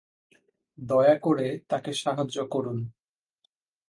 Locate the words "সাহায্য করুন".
1.93-2.77